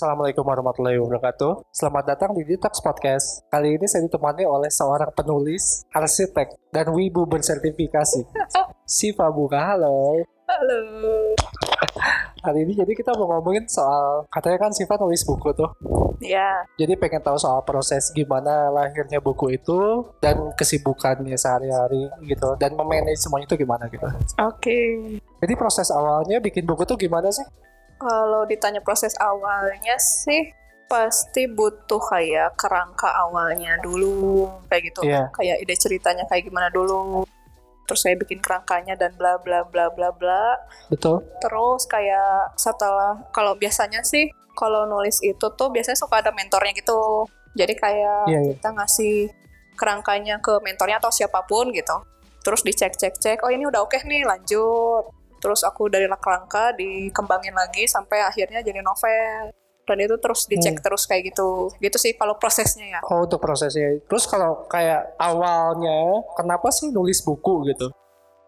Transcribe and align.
Assalamualaikum 0.00 0.48
warahmatullahi 0.48 0.96
wabarakatuh. 0.96 1.68
Selamat 1.76 2.16
datang 2.16 2.32
di 2.32 2.40
Detox 2.48 2.80
Podcast. 2.80 3.44
Kali 3.52 3.76
ini 3.76 3.84
saya 3.84 4.08
ditemani 4.08 4.48
oleh 4.48 4.72
seorang 4.72 5.12
penulis, 5.12 5.84
arsitek, 5.92 6.56
dan 6.72 6.88
wibu 6.96 7.28
bersertifikasi. 7.28 8.24
Siva 8.96 9.28
Buka, 9.28 9.60
halo. 9.60 10.24
Halo. 10.48 10.80
Hari 12.40 12.64
ini 12.64 12.80
jadi 12.80 12.96
kita 12.96 13.12
mau 13.12 13.28
ngomongin 13.28 13.68
soal, 13.68 14.24
katanya 14.32 14.64
kan 14.64 14.72
Siva 14.72 14.96
nulis 14.96 15.20
buku 15.20 15.52
tuh. 15.52 15.68
Ya, 16.24 16.64
Jadi 16.80 16.96
pengen 16.96 17.20
tahu 17.20 17.36
soal 17.36 17.60
proses 17.68 18.08
gimana 18.16 18.72
lahirnya 18.72 19.20
buku 19.20 19.52
itu, 19.52 20.08
dan 20.24 20.48
kesibukannya 20.56 21.36
sehari-hari 21.36 22.08
gitu. 22.24 22.56
Dan 22.56 22.72
memanage 22.72 23.20
semuanya 23.20 23.52
itu 23.52 23.68
gimana 23.68 23.84
gitu. 23.92 24.08
oke. 24.40 24.80
Jadi 25.44 25.52
proses 25.60 25.92
awalnya 25.92 26.40
bikin 26.40 26.64
buku 26.64 26.88
tuh 26.88 26.96
gimana 26.96 27.28
sih? 27.28 27.44
Kalau 28.00 28.48
ditanya 28.48 28.80
proses 28.80 29.12
awalnya 29.20 30.00
sih 30.00 30.56
pasti 30.90 31.46
butuh 31.46 32.02
kayak 32.02 32.58
kerangka 32.58 33.06
awalnya 33.12 33.78
dulu 33.78 34.50
kayak 34.66 34.90
gitu. 34.90 35.06
Iya. 35.06 35.30
Kayak 35.30 35.56
ide 35.62 35.74
ceritanya 35.78 36.24
kayak 36.26 36.48
gimana 36.48 36.72
dulu. 36.72 37.22
Terus 37.86 38.00
saya 38.02 38.18
bikin 38.18 38.42
kerangkanya 38.42 38.98
dan 38.98 39.14
bla 39.14 39.38
bla 39.38 39.62
bla 39.68 39.92
bla 39.92 40.10
bla. 40.10 40.58
Betul? 40.90 41.22
Terus 41.38 41.86
kayak 41.86 42.58
setelah 42.58 43.22
kalau 43.30 43.54
biasanya 43.54 44.02
sih 44.02 44.32
kalau 44.58 44.88
nulis 44.88 45.22
itu 45.22 45.46
tuh 45.54 45.70
biasanya 45.70 46.00
suka 46.00 46.24
ada 46.24 46.34
mentornya 46.34 46.74
gitu. 46.74 47.28
Jadi 47.54 47.74
kayak 47.78 48.26
Iya, 48.26 48.40
iya. 48.50 48.54
kita 48.58 48.70
ngasih 48.74 49.16
kerangkanya 49.78 50.42
ke 50.42 50.58
mentornya 50.64 50.98
atau 50.98 51.14
siapa 51.14 51.46
pun 51.46 51.70
gitu. 51.70 52.02
Terus 52.40 52.64
dicek 52.64 52.96
cek 52.96 53.20
cek, 53.20 53.38
oh 53.44 53.52
ini 53.52 53.68
udah 53.68 53.84
oke 53.84 54.00
nih 54.08 54.24
lanjut. 54.24 55.19
Terus 55.40 55.64
aku 55.64 55.88
dari 55.88 56.06
kerangka 56.06 56.76
dikembangin 56.76 57.56
lagi 57.56 57.88
sampai 57.88 58.20
akhirnya 58.22 58.60
jadi 58.60 58.84
novel. 58.84 59.50
Dan 59.88 60.06
itu 60.06 60.14
terus 60.22 60.46
dicek 60.46 60.78
Hmm. 60.78 60.84
terus 60.86 61.02
kayak 61.08 61.34
gitu. 61.34 61.72
Gitu 61.82 61.96
sih 61.98 62.12
kalau 62.14 62.38
prosesnya 62.38 62.86
ya. 62.86 63.00
Oh 63.10 63.26
untuk 63.26 63.42
prosesnya. 63.42 63.98
Terus 64.06 64.28
kalau 64.28 64.68
kayak 64.70 65.18
awalnya, 65.18 66.22
kenapa 66.38 66.70
sih 66.70 66.94
nulis 66.94 67.18
buku 67.26 67.66
gitu? 67.74 67.90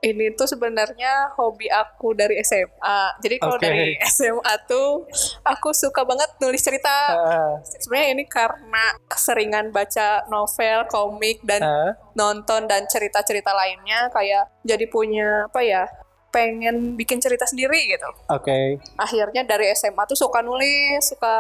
Ini 0.03 0.35
tuh 0.35 0.51
sebenarnya 0.51 1.31
hobi 1.39 1.71
aku 1.71 2.11
dari 2.11 2.35
SMA. 2.43 3.23
Jadi 3.23 3.39
kalau 3.39 3.55
Oke. 3.55 3.71
dari 3.71 3.95
SMA 4.03 4.55
tuh 4.67 5.07
aku 5.47 5.71
suka 5.71 6.03
banget 6.03 6.27
nulis 6.43 6.59
cerita. 6.59 6.91
Ah, 7.15 7.55
sebenarnya 7.63 8.19
ini 8.19 8.25
karena 8.27 8.99
keseringan 9.07 9.71
baca 9.71 10.27
novel, 10.27 10.91
komik 10.91 11.47
dan 11.47 11.63
ah, 11.63 11.95
nonton 12.19 12.67
dan 12.67 12.83
cerita-cerita 12.91 13.55
lainnya 13.55 14.11
kayak 14.11 14.51
jadi 14.67 14.91
punya 14.91 15.47
apa 15.47 15.63
ya 15.63 15.87
pengen 16.33 16.97
bikin 16.97 17.21
cerita 17.21 17.45
sendiri 17.45 17.77
gitu. 17.87 18.09
Oke. 18.27 18.81
Akhirnya 18.97 19.45
dari 19.45 19.69
SMA 19.73 20.03
tuh 20.05 20.17
suka 20.17 20.41
nulis, 20.41 21.05
suka 21.05 21.35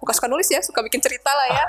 bukan 0.00 0.14
suka 0.16 0.26
nulis 0.26 0.48
ya, 0.48 0.58
suka 0.58 0.82
bikin 0.82 0.98
cerita 0.98 1.30
lah 1.30 1.46
ya. 1.46 1.66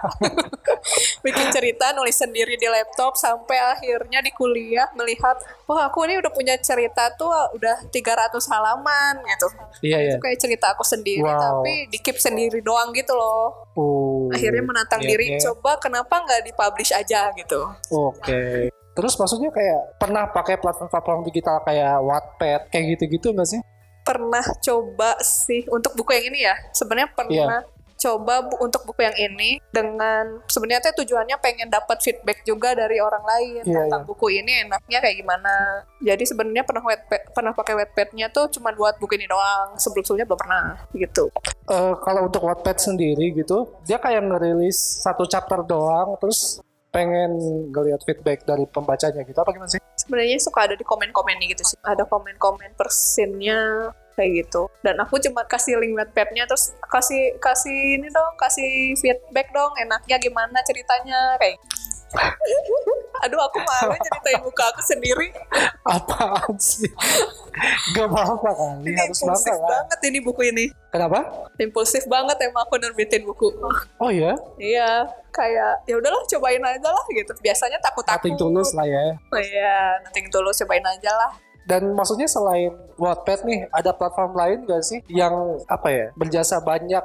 bikin 1.26 1.54
cerita, 1.54 1.94
nulis 1.94 2.18
sendiri 2.18 2.56
di 2.56 2.66
laptop 2.66 3.14
sampai 3.14 3.62
akhirnya 3.78 4.20
di 4.20 4.34
kuliah 4.34 4.90
melihat, 4.96 5.38
wah 5.68 5.86
aku 5.86 6.08
ini 6.08 6.18
udah 6.18 6.34
punya 6.34 6.58
cerita 6.58 7.14
tuh 7.14 7.30
udah 7.54 7.86
300 7.94 8.34
halaman 8.50 9.22
gitu. 9.22 9.48
Iya 9.86 9.98
ya. 10.00 10.12
Itu 10.16 10.24
kayak 10.24 10.40
cerita 10.40 10.74
aku 10.74 10.82
sendiri 10.82 11.22
Wow. 11.24 11.62
tapi 11.62 11.88
di 11.88 12.00
keep 12.00 12.18
sendiri 12.18 12.60
doang 12.60 12.90
gitu 12.90 13.14
loh 13.14 13.70
Oh. 13.74 14.30
akhirnya 14.30 14.62
menantang 14.62 15.02
Iya, 15.02 15.10
diri 15.10 15.26
iya. 15.34 15.40
coba 15.42 15.78
kenapa 15.78 16.22
nggak 16.22 16.46
dipublish 16.46 16.94
aja 16.94 17.34
gitu 17.34 17.58
Oke. 17.90 18.70
Terus 18.94 19.18
maksudnya 19.18 19.50
kayak 19.50 19.98
pernah 19.98 20.30
pakai 20.30 20.62
platform-platform 20.62 21.26
digital 21.26 21.62
kayak 21.66 21.98
Wattpad 22.00 22.62
kayak 22.70 22.86
gitu-gitu 22.98 23.34
nggak 23.34 23.50
sih? 23.50 23.62
pernah 24.04 24.44
coba 24.60 25.16
sih 25.24 25.64
untuk 25.72 25.96
buku 25.96 26.12
yang 26.12 26.36
ini 26.36 26.44
ya. 26.44 26.56
Sebenarnya 26.76 27.08
pernah 27.16 27.64
coba 27.96 28.44
bu- 28.44 28.60
untuk 28.68 28.84
buku 28.84 29.00
yang 29.00 29.16
ini 29.16 29.64
dengan 29.72 30.44
sebenarnya 30.52 30.92
tuh 30.92 31.08
tujuannya 31.08 31.40
pengen 31.40 31.72
dapat 31.72 32.04
feedback 32.04 32.44
juga 32.44 32.76
dari 32.76 33.00
orang 33.00 33.24
lain 33.24 33.64
Iya, 33.64 33.88
tentang 33.88 34.04
buku 34.04 34.44
ini 34.44 34.68
enaknya 34.68 35.00
kayak 35.00 35.24
gimana. 35.24 35.88
Jadi 36.04 36.24
sebenarnya 36.28 36.68
pernah 36.68 36.84
wetpad, 36.84 37.32
pernah 37.32 37.56
pakai 37.56 37.74
wetpadnya 37.80 38.28
tuh 38.28 38.52
cuma 38.52 38.76
buat 38.76 39.00
buku 39.00 39.16
ini 39.16 39.24
doang 39.24 39.80
sebelum 39.80 40.04
sebelumnya 40.04 40.28
belum 40.28 40.42
pernah 40.44 40.64
gitu. 40.92 41.32
Eh, 41.72 41.96
kalau 42.04 42.28
untuk 42.28 42.44
Wattpad 42.44 42.76
sendiri 42.76 43.32
gitu, 43.40 43.72
dia 43.88 43.96
kayak 43.96 44.20
ngerilis 44.20 45.00
satu 45.00 45.24
chapter 45.24 45.64
doang, 45.64 46.20
terus 46.20 46.60
pengen 46.94 47.32
ngeliat 47.74 48.06
feedback 48.06 48.46
dari 48.46 48.70
pembacanya 48.70 49.26
gitu 49.26 49.42
apa 49.42 49.50
gimana 49.50 49.66
sih? 49.66 49.82
sebenarnya 49.98 50.38
suka 50.38 50.70
ada 50.70 50.76
di 50.78 50.86
komen-komennya 50.86 51.50
gitu 51.58 51.66
sih 51.66 51.78
ada 51.82 52.06
komen-komen 52.06 52.78
persinnya 52.78 53.90
kayak 54.18 54.46
gitu. 54.46 54.70
Dan 54.82 54.98
aku 55.02 55.18
cuma 55.22 55.46
kasih 55.46 55.78
link 55.82 55.98
wetpadnya 55.98 56.46
terus 56.46 56.74
kasih 56.90 57.38
kasih 57.42 58.02
ini 58.02 58.08
dong 58.10 58.34
kasih 58.38 58.94
feedback 58.98 59.50
dong 59.52 59.74
enaknya 59.82 60.18
gimana 60.22 60.60
ceritanya 60.66 61.38
kayak 61.42 61.58
aduh 63.24 63.40
aku 63.40 63.58
malu 63.64 63.96
ceritain 64.04 64.42
muka 64.44 64.64
aku 64.70 64.82
sendiri. 64.84 65.28
Apaan 65.88 66.56
sih? 66.60 66.90
Gak 67.96 68.08
apa-apa 68.10 68.50
kali, 68.52 68.92
ini 68.92 68.98
harus 68.98 69.22
bangga 69.22 69.38
impulsif 69.38 69.56
kan? 69.56 69.70
banget 69.70 70.00
ini 70.10 70.18
buku 70.20 70.42
ini. 70.50 70.66
Kenapa? 70.90 71.20
impulsif 71.62 72.04
banget 72.10 72.38
emang 72.44 72.66
aku 72.66 72.76
nerbitin 72.82 73.24
buku. 73.24 73.50
Oh 74.02 74.12
ya, 74.12 74.34
iya 74.58 75.06
kayak 75.32 75.86
ya 75.86 75.96
udahlah 75.98 76.22
cobain 76.28 76.62
aja 76.62 76.90
lah 76.90 77.06
gitu. 77.14 77.32
Biasanya 77.40 77.78
takut 77.80 78.04
takut 78.04 78.30
nothing 78.30 78.38
tulus 78.38 78.70
lah 78.76 78.86
ya. 78.86 79.02
iya 79.40 80.02
nothing 80.04 80.28
tulus 80.34 80.60
cobain 80.62 80.84
aja 80.84 81.12
lah 81.14 81.32
Dan 81.64 81.96
maksudnya 81.96 82.28
selain 82.28 82.76
Wattpad 82.94 83.48
nih, 83.48 83.66
ada 83.72 83.96
platform 83.96 84.36
lain 84.36 84.58
gak 84.68 84.84
sih 84.84 85.00
yang 85.08 85.32
apa 85.66 85.88
ya 85.90 86.06
berjasa 86.14 86.60
banyak 86.60 87.02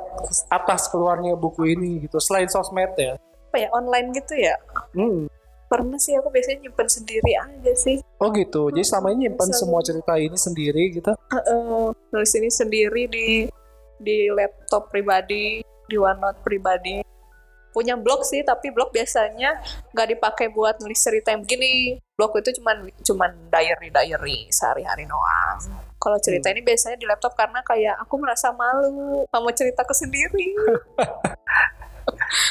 atas 0.46 0.90
keluarnya 0.90 1.32
buku 1.32 1.72
ini 1.72 2.04
gitu 2.04 2.18
selain 2.18 2.46
sosmed 2.46 2.92
ya? 2.98 3.14
apa 3.48 3.64
ya 3.64 3.68
online 3.72 4.12
gitu 4.12 4.36
ya 4.36 4.52
Hmm. 4.92 5.24
pernah 5.68 5.96
sih 5.96 6.12
aku 6.12 6.28
biasanya 6.28 6.68
nyimpen 6.68 6.84
sendiri 6.84 7.32
aja 7.32 7.72
sih 7.72 7.96
Oh 8.18 8.28
gitu. 8.34 8.68
Jadi 8.68 8.84
selama 8.84 9.08
ini 9.16 9.18
nyimpan 9.24 9.48
Selalu. 9.48 9.60
semua 9.62 9.80
cerita 9.80 10.12
ini 10.18 10.36
sendiri 10.36 10.82
gitu. 10.92 11.12
Heeh, 11.32 11.84
nulis 12.12 12.32
ini 12.36 12.50
sendiri 12.50 13.02
di 13.08 13.28
di 13.96 14.18
laptop 14.28 14.92
pribadi 14.92 15.62
di 15.62 15.96
OneNote 15.96 16.40
pribadi 16.42 17.00
punya 17.70 17.94
blog 17.96 18.20
sih 18.20 18.42
tapi 18.42 18.68
blog 18.68 18.90
biasanya 18.90 19.60
nggak 19.94 20.08
dipakai 20.12 20.50
buat 20.50 20.76
nulis 20.82 20.98
cerita 20.98 21.30
yang 21.32 21.40
begini 21.46 21.96
blog 22.18 22.34
itu 22.42 22.58
cuman 22.58 22.90
cuman 22.98 23.30
diary 23.46 23.94
diary 23.94 24.50
sehari-hari 24.50 25.06
doang. 25.06 25.62
Kalau 26.02 26.18
cerita 26.18 26.50
ini 26.50 26.66
biasanya 26.66 26.98
di 26.98 27.06
laptop 27.06 27.38
karena 27.38 27.62
kayak 27.62 27.94
aku 28.02 28.18
merasa 28.18 28.50
malu 28.50 29.22
sama 29.30 29.54
ceritaku 29.54 29.94
sendiri 29.94 30.50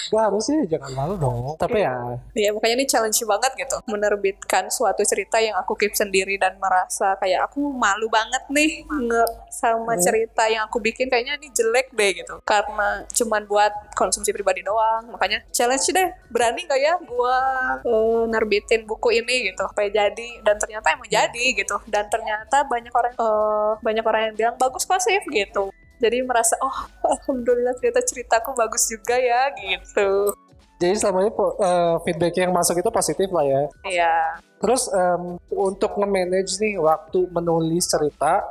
Gak 0.08 0.24
harus 0.32 0.44
sih, 0.48 0.60
jangan 0.72 0.92
malu 0.96 1.14
dong. 1.20 1.56
Tapi 1.60 1.84
ya, 1.84 2.16
ya 2.32 2.50
makanya 2.56 2.76
ini 2.80 2.86
challenge 2.88 3.20
banget 3.28 3.52
gitu. 3.60 3.76
Menerbitkan 3.92 4.72
suatu 4.72 5.04
cerita 5.04 5.38
yang 5.38 5.56
aku 5.60 5.76
keep 5.76 5.92
sendiri 5.94 6.40
dan 6.40 6.56
merasa 6.58 7.20
kayak 7.20 7.52
aku 7.52 7.72
malu 7.76 8.08
banget 8.08 8.44
nih 8.48 8.88
nge 8.88 9.24
sama 9.52 9.94
Hmm. 9.98 10.04
cerita 10.04 10.48
yang 10.48 10.64
aku 10.68 10.80
bikin. 10.80 11.12
Kayaknya 11.12 11.36
ini 11.40 11.48
jelek 11.52 11.92
deh 11.92 12.12
gitu. 12.24 12.40
Karena 12.48 13.04
cuman 13.12 13.44
buat 13.46 13.74
konsumsi 13.94 14.32
pribadi 14.32 14.64
doang. 14.64 15.12
Makanya 15.12 15.44
challenge 15.52 15.88
deh. 15.92 16.08
Berani 16.32 16.64
gak 16.66 16.80
ya 16.80 16.94
gua 17.04 17.38
eh, 17.84 18.24
nerbitin 18.32 18.88
buku 18.88 19.12
ini 19.12 19.52
gitu? 19.52 19.64
Supaya 19.68 19.92
jadi. 19.92 20.30
Dan 20.42 20.56
ternyata 20.56 20.96
emang 20.96 21.10
jadi 21.12 21.46
gitu. 21.54 21.76
Dan 21.90 22.08
ternyata 22.08 22.64
banyak 22.64 22.94
orang 22.96 23.14
eh, 23.16 23.72
banyak 23.84 24.04
orang 24.06 24.22
yang 24.32 24.36
bilang 24.36 24.56
bagus 24.56 24.88
kok 24.88 25.04
Sif 25.04 25.24
gitu 25.28 25.70
jadi 25.98 26.24
merasa 26.26 26.58
oh 26.62 26.78
alhamdulillah 27.02 27.74
ternyata 27.78 28.06
ceritaku 28.06 28.54
bagus 28.54 28.90
juga 28.90 29.18
ya 29.18 29.50
gitu 29.58 30.34
jadi 30.78 30.94
selama 30.94 31.26
ini 31.26 31.32
eh, 31.34 31.96
feedback 32.06 32.34
yang 32.38 32.54
masuk 32.54 32.78
itu 32.78 32.94
positif 32.94 33.34
lah 33.34 33.42
ya. 33.42 33.62
Iya 33.82 34.14
Terus 34.58 34.90
em, 34.90 35.38
untuk 35.54 35.98
nge-manage 36.02 36.58
nih 36.58 36.82
waktu 36.82 37.30
menulis 37.30 37.86
cerita 37.86 38.42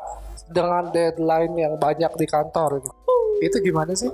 dengan 0.46 0.86
deadline 0.94 1.54
yang 1.58 1.74
banyak 1.74 2.12
di 2.14 2.26
kantor 2.26 2.78
gitu. 2.78 2.90
Itu 3.42 3.56
gimana 3.58 3.90
sih? 3.98 4.10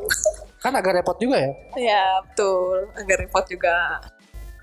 Kan 0.65 0.73
agak 0.73 1.03
repot 1.03 1.17
juga 1.21 1.37
ya. 1.37 1.53
Ya 1.77 2.05
betul, 2.25 2.89
agak 2.97 3.29
repot 3.29 3.45
juga. 3.45 4.01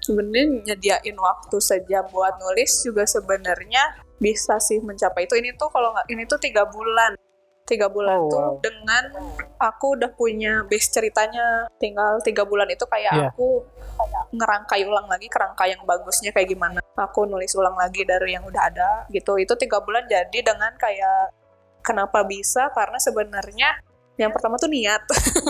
Sebenarnya 0.02 0.74
nyediain 0.74 1.18
waktu 1.22 1.58
saja 1.62 2.02
buat 2.10 2.42
nulis 2.42 2.82
juga 2.82 3.06
sebenarnya 3.06 4.02
bisa 4.18 4.58
sih 4.58 4.82
mencapai 4.82 5.30
itu. 5.30 5.38
Ini 5.38 5.54
tuh 5.54 5.70
kalau 5.70 5.94
nggak 5.94 6.08
ini 6.10 6.26
tuh 6.26 6.42
tiga 6.42 6.66
bulan, 6.66 7.14
tiga 7.70 7.86
bulan 7.86 8.18
Oh, 8.18 8.28
tuh 8.28 8.42
wow. 8.42 8.54
dengan 8.58 9.04
aku 9.62 9.94
udah 9.94 10.10
punya 10.18 10.66
base 10.66 10.90
ceritanya. 10.90 11.70
Tinggal 11.78 12.18
tiga 12.26 12.42
bulan 12.50 12.66
itu 12.74 12.90
kayak 12.90 13.14
Iya. 13.14 13.30
aku 13.30 13.62
ngerangkai 14.34 14.82
ulang 14.90 15.06
lagi 15.06 15.30
kerangka 15.30 15.70
yang 15.70 15.86
bagusnya 15.86 16.34
kayak 16.34 16.50
gimana. 16.50 16.82
Aku 16.98 17.30
nulis 17.30 17.54
ulang 17.54 17.78
lagi 17.78 18.02
dari 18.02 18.34
yang 18.34 18.44
udah 18.44 18.64
ada 18.66 18.90
gitu. 19.14 19.38
Itu 19.38 19.54
tiga 19.54 19.78
bulan 19.86 20.10
jadi 20.10 20.40
dengan 20.42 20.74
kayak 20.74 21.38
kenapa 21.86 22.26
bisa 22.26 22.74
karena 22.74 22.98
sebenarnya 22.98 23.80
yang 24.20 24.36
pertama 24.36 24.60
tuh 24.60 24.68
niat. 24.68 25.00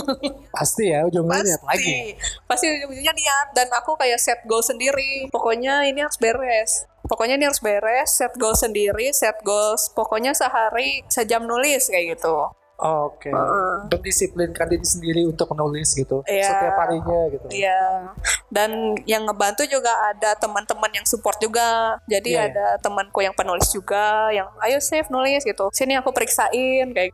Pasti 0.56 0.94
ya 0.94 1.04
ujungnya 1.10 1.42
lihat 1.42 1.64
lagi. 1.66 2.14
pasti 2.46 2.66
ujung-ujungnya 2.70 3.14
niat 3.14 3.48
dan 3.58 3.68
aku 3.74 3.98
kayak 3.98 4.20
set 4.22 4.42
goal 4.46 4.62
sendiri 4.62 5.30
pokoknya 5.30 5.86
ini 5.86 6.02
harus 6.04 6.18
beres 6.18 6.84
pokoknya 7.06 7.38
ini 7.40 7.46
harus 7.48 7.62
beres 7.62 8.10
set 8.12 8.34
goal 8.36 8.58
sendiri 8.58 9.14
set 9.14 9.38
goals 9.46 9.88
pokoknya 9.94 10.34
sehari 10.36 11.06
sejam 11.08 11.46
nulis 11.46 11.88
kayak 11.88 12.18
gitu 12.18 12.50
Oke. 12.80 13.28
Heeh. 13.28 13.92
Mendisiplinkan 13.92 14.72
diri 14.72 14.88
sendiri 14.88 15.28
untuk 15.28 15.52
menulis 15.52 15.92
gitu. 15.92 16.24
Iya. 16.24 16.48
Setiap 16.48 16.80
harinya 16.80 17.20
gitu. 17.28 17.48
Iya. 17.52 18.16
Dan 18.48 18.96
yang 19.04 19.28
ngebantu 19.28 19.68
juga 19.68 19.92
ada 20.08 20.32
teman-teman 20.40 20.88
yang 20.96 21.04
support 21.04 21.36
juga. 21.44 22.00
Jadi 22.08 22.40
Iya, 22.40 22.48
iya. 22.48 22.52
ada 22.56 22.68
temanku 22.80 23.20
yang 23.20 23.36
penulis 23.36 23.68
juga 23.76 24.32
yang 24.32 24.48
ayo 24.64 24.80
save 24.80 25.12
nulis 25.12 25.44
gitu. 25.44 25.68
Sini 25.76 26.00
aku 26.00 26.16
periksain 26.16 26.88
kayak 26.96 27.12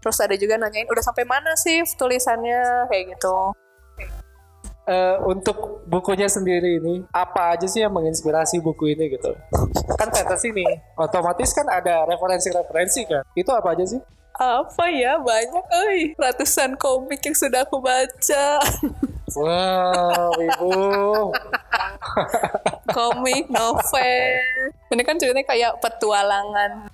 Terus 0.00 0.16
ada 0.20 0.34
juga 0.36 0.56
nanyain 0.56 0.88
udah 0.88 1.04
sampai 1.04 1.28
mana 1.28 1.52
sih 1.56 1.84
tulisannya 1.96 2.88
kayak 2.88 3.16
gitu. 3.16 3.52
Eh, 4.90 5.16
untuk 5.22 5.86
bukunya 5.86 6.26
sendiri 6.26 6.82
ini 6.82 7.06
apa 7.14 7.54
aja 7.54 7.68
sih 7.70 7.78
yang 7.78 7.94
menginspirasi 7.94 8.58
buku 8.58 8.90
ini 8.98 9.12
gitu? 9.14 9.30
Kan 9.94 10.10
fantasy 10.10 10.50
nih, 10.50 10.66
otomatis 10.98 11.54
kan 11.54 11.68
ada 11.70 12.02
referensi-referensi 12.10 13.06
kan? 13.06 13.22
Itu 13.38 13.54
apa 13.54 13.76
aja 13.76 13.86
sih? 13.86 14.02
Apa 14.34 14.90
ya 14.90 15.20
banyak 15.22 15.66
euy 15.84 16.16
ratusan 16.18 16.74
komik 16.74 17.22
yang 17.22 17.36
sudah 17.38 17.62
aku 17.62 17.78
baca. 17.78 18.58
Wow, 19.30 20.34
ibu. 20.42 20.74
komik, 22.98 23.46
novel. 23.46 24.42
Ini 24.90 25.02
kan 25.06 25.22
ceritanya 25.22 25.46
kayak 25.46 25.78
petualangan 25.78 26.89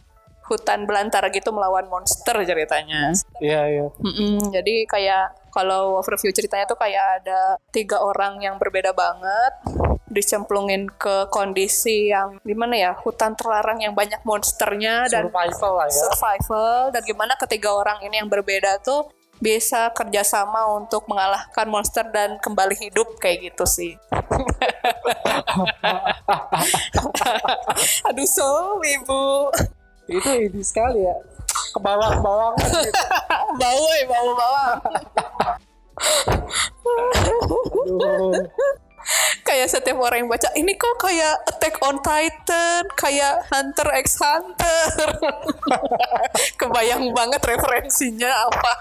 hutan 0.47 0.87
belantara 0.87 1.29
gitu 1.35 1.51
melawan 1.51 1.91
monster 1.91 2.39
ceritanya. 2.47 3.11
Iya 3.43 3.61
iya. 3.67 3.87
Mm-mm, 3.99 4.55
jadi 4.55 4.87
kayak 4.87 5.51
kalau 5.51 5.99
overview 5.99 6.31
ceritanya 6.31 6.69
tuh 6.69 6.79
kayak 6.79 7.23
ada 7.23 7.59
tiga 7.73 7.99
orang 8.05 8.39
yang 8.45 8.61
berbeda 8.61 8.93
banget 8.93 9.53
dicemplungin 10.07 10.87
ke 10.97 11.29
kondisi 11.29 12.15
yang 12.15 12.39
gimana 12.47 12.79
ya 12.79 12.93
hutan 12.97 13.37
terlarang 13.37 13.83
yang 13.83 13.93
banyak 13.93 14.23
monsternya 14.23 15.11
dan 15.11 15.29
Survival 15.29 15.73
lah 15.83 15.89
ya. 15.91 16.03
survival 16.09 16.79
dan 16.95 17.03
gimana 17.05 17.35
ketiga 17.37 17.75
orang 17.75 18.01
ini 18.07 18.23
yang 18.23 18.31
berbeda 18.31 18.81
tuh 18.81 19.11
bisa 19.37 19.93
kerjasama 19.93 20.65
untuk 20.73 21.05
mengalahkan 21.13 21.69
monster 21.69 22.09
dan 22.09 22.41
kembali 22.41 22.73
hidup 22.81 23.21
kayak 23.21 23.53
gitu 23.53 23.69
sih. 23.69 23.93
Aduh 28.09 28.29
so 28.29 28.81
ibu 28.81 29.51
Itu 30.07 30.31
ini 30.31 30.63
sekali 30.63 31.03
ya. 31.03 31.17
Ke 31.75 31.79
bawah-bawah 31.83 32.55
gitu. 32.63 32.81
bau 33.61 33.85
eh 33.99 34.05
bau 34.07 34.31
bawang. 34.35 34.81
Aduh. 36.87 38.33
kayak 39.47 39.71
setiap 39.71 40.03
orang 40.03 40.27
yang 40.27 40.31
baca 40.31 40.51
ini 40.59 40.75
kok 40.75 40.99
kayak 40.99 41.39
Attack 41.47 41.79
on 41.79 42.03
Titan, 42.03 42.85
kayak 42.99 43.47
Hunter 43.51 43.89
x 44.03 44.19
Hunter. 44.19 45.09
Kebayang 46.61 47.15
banget 47.15 47.43
referensinya 47.47 48.51
apa. 48.51 48.73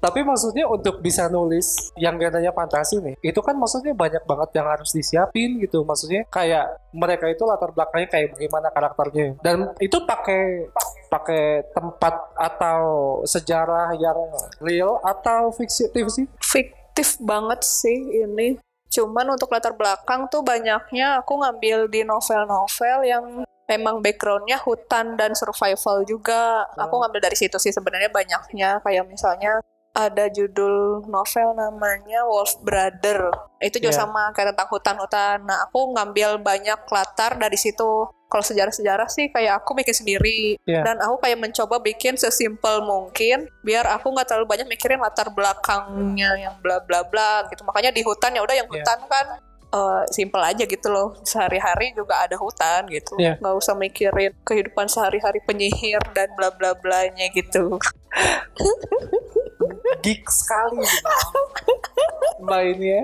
Tapi 0.00 0.24
maksudnya 0.24 0.64
untuk 0.64 1.04
bisa 1.04 1.28
nulis 1.28 1.92
yang 2.00 2.16
genrenya 2.16 2.50
fantasi 2.56 3.04
nih, 3.04 3.14
itu 3.20 3.40
kan 3.44 3.52
maksudnya 3.54 3.92
banyak 3.92 4.24
banget 4.24 4.50
yang 4.56 4.66
harus 4.66 4.90
disiapin 4.90 5.60
gitu. 5.60 5.84
Maksudnya 5.84 6.24
kayak 6.32 6.72
mereka 6.90 7.28
itu 7.28 7.44
latar 7.44 7.70
belakangnya 7.70 8.08
kayak 8.08 8.28
bagaimana 8.34 8.68
karakternya. 8.72 9.28
Dan 9.44 9.76
itu 9.76 10.00
pakai 10.08 10.72
pakai 11.10 11.66
tempat 11.74 12.14
atau 12.38 12.80
sejarah 13.26 13.92
yang 13.98 14.18
real 14.62 15.02
atau 15.04 15.52
fiktif 15.52 16.06
sih? 16.08 16.26
Fiktif 16.40 17.20
banget 17.20 17.60
sih 17.60 18.24
ini. 18.24 18.56
Cuman 18.90 19.38
untuk 19.38 19.52
latar 19.54 19.76
belakang 19.76 20.26
tuh 20.26 20.42
banyaknya 20.42 21.22
aku 21.22 21.38
ngambil 21.38 21.86
di 21.86 22.02
novel-novel 22.02 22.98
yang 23.06 23.24
memang 23.70 24.02
backgroundnya 24.02 24.58
hutan 24.58 25.14
dan 25.14 25.30
survival 25.38 26.02
juga. 26.02 26.66
Aku 26.74 26.98
Hmm. 26.98 27.06
ngambil 27.06 27.30
dari 27.30 27.38
situ 27.38 27.54
sih 27.62 27.70
sebenarnya 27.70 28.10
banyaknya. 28.10 28.82
Kayak 28.82 29.06
misalnya 29.06 29.62
ada 29.90 30.30
judul 30.30 31.02
novel 31.04 31.48
namanya 31.52 32.22
Wolf 32.22 32.62
Brother. 32.62 33.26
Itu 33.58 33.76
juga 33.76 33.90
Iya. 33.90 34.00
sama 34.00 34.30
kayak 34.30 34.54
tentang 34.54 34.70
hutan-hutan. 34.70 35.42
Nah, 35.42 35.66
aku 35.66 35.92
ngambil 35.92 36.38
banyak 36.38 36.78
latar 36.86 37.34
dari 37.34 37.58
situ. 37.58 38.06
Kalau 38.30 38.44
sejarah-sejarah 38.46 39.10
sih 39.10 39.26
kayak 39.28 39.58
aku 39.58 39.74
bikin 39.74 39.90
sendiri. 39.92 40.54
Iya. 40.62 40.86
Dan 40.86 41.02
aku 41.02 41.18
kayak 41.18 41.38
mencoba 41.40 41.82
bikin 41.82 42.14
sesimpel 42.14 42.80
mungkin 42.80 43.50
biar 43.60 43.90
aku 43.90 44.14
nggak 44.14 44.30
terlalu 44.30 44.46
banyak 44.46 44.70
mikirin 44.70 45.02
latar 45.02 45.26
belakangnya 45.28 46.38
yang 46.38 46.54
bla 46.62 46.78
bla 46.78 47.02
bla 47.02 47.50
gitu. 47.50 47.66
Makanya 47.66 47.90
di 47.90 48.06
hutan 48.06 48.30
ya 48.30 48.40
udah 48.40 48.54
yang 48.54 48.70
Iya. 48.70 48.74
hutan 48.78 49.00
kan 49.04 49.26
eh, 49.70 50.02
simple 50.08 50.42
aja 50.42 50.62
gitu 50.62 50.86
loh. 50.88 51.18
Sehari-hari 51.22 51.94
juga 51.94 52.22
ada 52.22 52.34
hutan 52.34 52.86
gitu. 52.86 53.18
Iya. 53.18 53.38
Nggak 53.38 53.54
usah 53.56 53.74
mikirin 53.74 54.34
kehidupan 54.42 54.86
sehari-hari 54.86 55.42
penyihir 55.42 55.98
dan 56.10 56.30
bla 56.34 56.50
bla 56.50 56.74
blanya 56.74 57.26
gitu. 57.30 57.78
Geek 59.98 60.22
sekali 60.30 60.80
gitu. 60.80 61.10
Mbak 62.40 62.62
ini 62.76 62.86
ya. 62.94 63.02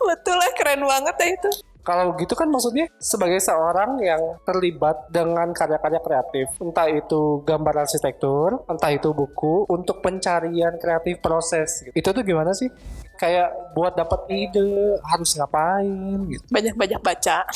Betul 0.00 0.36
lah 0.36 0.50
keren 0.56 0.82
banget 0.84 1.16
ya 1.20 1.28
itu. 1.36 1.50
Kalau 1.80 2.12
gitu 2.20 2.36
kan 2.36 2.44
maksudnya 2.52 2.92
sebagai 3.00 3.40
seorang 3.40 3.96
yang 4.04 4.36
terlibat 4.44 5.08
dengan 5.08 5.48
karya-karya 5.56 6.00
kreatif, 6.04 6.46
entah 6.60 6.84
itu 6.92 7.40
gambar 7.48 7.88
arsitektur, 7.88 8.68
entah 8.68 8.92
itu 8.92 9.16
buku, 9.16 9.64
untuk 9.64 10.04
pencarian 10.04 10.76
kreatif 10.76 11.24
proses. 11.24 11.80
gitu. 11.80 11.96
Itu 11.96 12.08
tuh 12.12 12.20
gimana 12.20 12.52
sih? 12.52 12.68
Kayak 13.16 13.72
buat 13.72 13.96
dapat 13.96 14.28
ide 14.28 15.00
harus 15.08 15.32
ngapain 15.40 16.20
gitu. 16.28 16.44
Banyak-banyak 16.52 17.00
baca. 17.00 17.48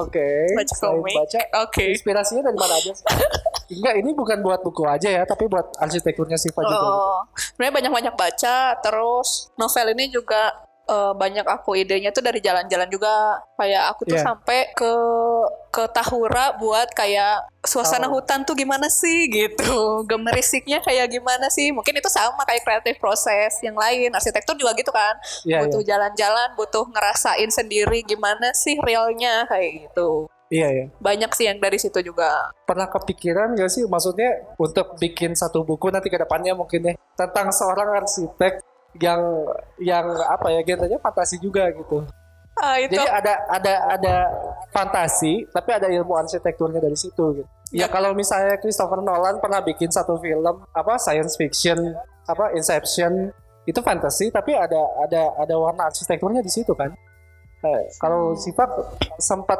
Oke. 0.00 0.28
Baca 0.56 0.72
selain 0.72 1.00
komik. 1.04 1.14
baca, 1.16 1.40
Oke. 1.68 1.84
inspirasinya 1.92 2.42
dari 2.48 2.56
mana 2.56 2.74
aja 2.76 2.92
sih? 2.92 3.04
Enggak, 3.68 3.94
ini 3.96 4.10
bukan 4.12 4.38
buat 4.40 4.60
buku 4.60 4.82
aja 4.84 5.08
ya, 5.08 5.22
tapi 5.24 5.46
buat 5.46 5.72
arsitekturnya 5.76 6.36
Siva 6.36 6.60
juga. 6.60 6.78
Oh, 6.78 7.20
sebenarnya 7.34 7.74
banyak-banyak 7.80 8.14
baca. 8.14 8.56
Terus 8.78 9.48
novel 9.54 9.92
ini 9.92 10.08
juga 10.08 10.52
eh, 10.84 11.16
banyak 11.16 11.48
aku 11.48 11.80
idenya 11.80 12.12
tuh 12.12 12.20
dari 12.20 12.44
jalan-jalan 12.44 12.84
juga. 12.92 13.40
Kayak 13.56 13.96
aku 13.96 14.04
tuh 14.04 14.20
Iya. 14.20 14.24
sampai 14.28 14.68
ke 14.76 14.92
ke 15.72 15.88
Tahura 15.90 16.54
buat 16.60 16.92
kayak 16.92 17.48
suasana 17.64 18.06
Oh. 18.06 18.20
hutan 18.20 18.44
tuh 18.44 18.52
gimana 18.52 18.92
sih 18.92 19.32
gitu. 19.32 20.04
Gemerisiknya 20.04 20.84
kayak 20.84 21.08
gimana 21.08 21.48
sih? 21.48 21.72
Mungkin 21.72 21.96
itu 21.96 22.12
sama 22.12 22.44
kayak 22.44 22.68
kreatif 22.68 23.00
proses 23.00 23.56
yang 23.64 23.74
lain. 23.74 24.12
Arsitektur 24.12 24.60
juga 24.60 24.76
gitu 24.76 24.92
kan. 24.92 25.16
Iya, 25.48 25.64
butuh 25.64 25.80
jalan-jalan, 25.80 26.52
butuh 26.52 26.84
ngerasain 26.92 27.48
sendiri 27.48 28.04
gimana 28.04 28.52
sih 28.52 28.76
realnya 28.78 29.48
kayak 29.48 29.88
gitu. 29.88 30.28
Iya, 30.52 30.68
iya. 30.70 30.86
Banyak 31.00 31.30
sih 31.32 31.46
yang 31.48 31.58
dari 31.60 31.78
situ 31.80 32.00
juga. 32.04 32.50
Pernah 32.68 32.88
kepikiran 32.88 33.56
gak 33.56 33.70
sih 33.72 33.84
maksudnya 33.88 34.54
untuk 34.60 34.96
bikin 34.96 35.32
satu 35.36 35.62
buku 35.62 35.88
nanti 35.92 36.08
ke 36.08 36.18
depannya 36.20 36.52
mungkin 36.52 36.90
ya 36.90 36.94
tentang 37.16 37.52
seorang 37.54 38.04
arsitek 38.04 38.60
yang 39.02 39.20
yang 39.82 40.06
apa 40.28 40.54
ya 40.54 40.60
genrenya 40.62 40.98
fantasi 41.02 41.42
juga 41.42 41.70
gitu. 41.74 42.06
Ah, 42.54 42.78
itu 42.78 42.94
Jadi 42.94 43.10
ada 43.10 43.34
ada 43.50 43.74
ada 43.98 44.16
fantasi 44.70 45.50
tapi 45.50 45.74
ada 45.74 45.90
ilmu 45.90 46.14
arsitekturnya 46.14 46.78
dari 46.78 46.94
situ 46.94 47.42
gitu. 47.42 47.50
Ya 47.74 47.90
kalau 47.90 48.14
misalnya 48.14 48.54
Christopher 48.62 49.02
Nolan 49.02 49.42
pernah 49.42 49.58
bikin 49.58 49.90
satu 49.90 50.14
film 50.22 50.62
apa 50.70 50.94
science 51.02 51.34
fiction 51.34 51.74
apa 52.30 52.54
Inception 52.54 53.34
itu 53.66 53.80
fantasi 53.82 54.30
tapi 54.30 54.54
ada 54.54 54.78
ada 55.02 55.34
ada 55.42 55.54
warna 55.58 55.90
arsitekturnya 55.90 56.38
di 56.38 56.52
situ 56.52 56.70
kan. 56.78 56.94
Eh, 57.64 57.82
kalau 57.96 58.36
Sifat 58.36 58.68
sempat 59.16 59.56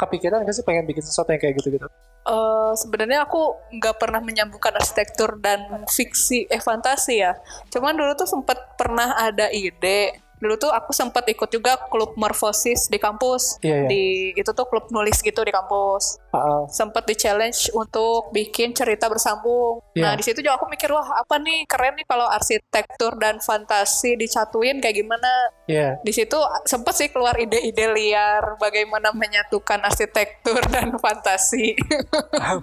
kepikiran 0.00 0.40
nggak 0.40 0.56
sih 0.56 0.64
pengen 0.64 0.88
bikin 0.88 1.04
sesuatu 1.04 1.36
yang 1.36 1.40
kayak 1.40 1.60
gitu 1.60 1.76
gitu? 1.76 1.86
Eh, 2.22 2.72
sebenarnya 2.78 3.26
aku 3.26 3.58
nggak 3.76 3.98
pernah 3.98 4.22
menyambungkan 4.22 4.78
arsitektur 4.78 5.36
dan 5.42 5.84
fiksi 5.90 6.48
eh 6.48 6.62
fantasi 6.62 7.20
ya. 7.20 7.36
Cuman 7.68 7.98
dulu 7.98 8.14
tuh 8.14 8.30
sempat 8.30 8.78
pernah 8.78 9.18
ada 9.18 9.52
ide. 9.52 10.21
Dulu 10.42 10.58
tuh 10.58 10.74
aku 10.74 10.90
sempat 10.90 11.22
ikut 11.30 11.46
juga 11.54 11.78
klub 11.86 12.18
morfosis 12.18 12.90
di 12.90 12.98
kampus. 12.98 13.62
Iya, 13.62 13.86
iya. 13.86 13.88
Di 13.88 14.04
itu 14.34 14.50
tuh 14.50 14.66
klub 14.66 14.90
nulis 14.90 15.22
gitu 15.22 15.38
di 15.46 15.54
kampus. 15.54 16.18
Ah, 16.34 16.66
Sempat 16.66 17.06
di 17.06 17.14
challenge 17.14 17.70
untuk 17.70 18.34
bikin 18.34 18.74
cerita 18.74 19.06
bersambung. 19.06 19.78
Iya. 19.94 20.02
Nah 20.02 20.12
di 20.18 20.26
situ 20.26 20.42
juga 20.42 20.58
aku 20.58 20.66
mikir 20.66 20.90
wah 20.90 21.22
apa 21.22 21.38
nih 21.38 21.62
keren 21.70 21.94
nih 21.94 22.06
kalau 22.10 22.26
arsitektur 22.26 23.14
dan 23.22 23.38
fantasi 23.38 24.18
disatuin 24.18 24.82
kayak 24.82 24.98
gimana. 24.98 25.30
Iya. 25.70 26.02
Di 26.02 26.10
situ 26.10 26.34
sempat 26.66 26.98
sih 26.98 27.14
keluar 27.14 27.38
ide-ide 27.38 27.94
liar 27.94 28.58
bagaimana 28.58 29.14
menyatukan 29.14 29.78
arsitektur 29.86 30.58
dan 30.66 30.98
fantasi. 30.98 31.78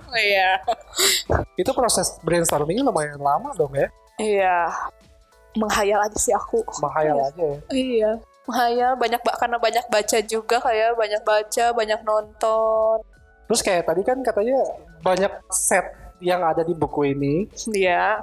Iya. 0.09 0.59
Itu 1.55 1.71
proses 1.71 2.19
brainstormingnya 2.25 2.83
lumayan 2.83 3.21
lama 3.21 3.55
dong 3.55 3.71
ya. 3.71 3.88
Iya. 4.19 4.67
Menghayal 5.60 6.00
aja 6.01 6.18
sih 6.18 6.32
aku. 6.32 6.63
Menghayal 6.80 7.20
aja 7.22 7.44
ya. 7.44 7.58
Iya. 7.70 8.12
Menghayal 8.46 8.92
banyak 8.96 9.20
ba- 9.20 9.38
karena 9.38 9.58
banyak 9.58 9.86
baca 9.86 10.18
juga 10.24 10.58
kayak 10.58 10.96
banyak 10.96 11.22
baca, 11.22 11.66
banyak 11.72 12.00
nonton. 12.01 12.98
Terus 13.46 13.62
kayak 13.62 13.84
tadi 13.86 14.01
kan 14.01 14.18
katanya 14.20 14.58
banyak 15.00 15.30
set 15.50 15.86
yang 16.20 16.42
ada 16.42 16.62
di 16.62 16.72
buku 16.72 17.10
ini 17.10 17.48
Iya, 17.70 18.20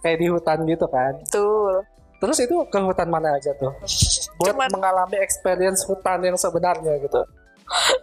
kayak 0.00 0.18
di 0.18 0.26
hutan 0.26 0.62
gitu 0.64 0.86
kan. 0.86 1.14
betul. 1.20 1.82
Terus 2.16 2.36
itu 2.38 2.52
ke 2.66 2.78
hutan 2.78 3.08
mana 3.08 3.32
aja 3.32 3.54
tuh? 3.54 3.72
Buat 4.38 4.52
Cuman- 4.52 4.72
mengalami 4.72 5.16
experience 5.18 5.84
hutan 5.84 6.20
yang 6.20 6.36
sebenarnya 6.36 6.98
gitu. 6.98 7.20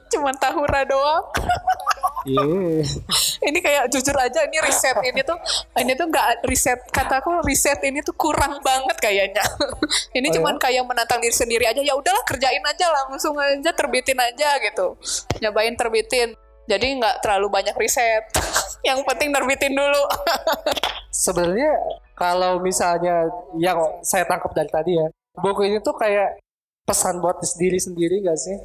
Cuman 0.10 0.34
tahura 0.38 0.82
doang. 0.84 1.24
Iya. 2.26 2.42
ini 3.46 3.60
kayak 3.62 3.94
jujur 3.94 4.16
aja 4.18 4.42
ini 4.50 4.58
riset 4.64 4.98
ini 5.06 5.22
tuh 5.22 5.38
ini 5.78 5.94
tuh 5.94 6.10
nggak 6.10 6.48
riset 6.50 6.80
kataku 6.90 7.46
riset 7.46 7.78
ini 7.86 8.02
tuh 8.02 8.16
kurang 8.18 8.58
banget 8.66 8.98
kayaknya. 8.98 9.46
Ini 10.18 10.34
Oh, 10.34 10.42
cuman 10.42 10.58
kayak 10.58 10.82
menantang 10.84 11.22
diri 11.22 11.36
sendiri 11.36 11.70
aja 11.70 11.78
ya 11.78 11.94
udahlah 11.94 12.26
kerjain 12.26 12.64
aja 12.66 12.90
langsung 12.90 13.38
aja 13.38 13.70
terbitin 13.70 14.18
aja 14.18 14.58
gitu. 14.60 14.98
Nyobain 15.40 15.78
terbitin 15.78 16.34
jadi 16.68 16.86
nggak 17.00 17.24
terlalu 17.24 17.48
banyak 17.48 17.76
riset. 17.80 18.28
Yang 18.88 19.06
penting 19.08 19.30
terbitin 19.32 19.74
dulu. 19.74 20.04
Sebenarnya 21.26 21.74
kalau 22.14 22.62
misalnya 22.62 23.26
yang 23.58 23.78
saya 24.06 24.26
tangkap 24.26 24.54
dari 24.54 24.70
tadi 24.70 24.92
ya, 24.98 25.08
buku 25.38 25.66
ini 25.66 25.78
tuh 25.82 25.98
kayak 25.98 26.38
pesan 26.86 27.20
buat 27.20 27.42
diri 27.58 27.80
sendiri 27.82 28.22
gak 28.22 28.38
sih? 28.38 28.58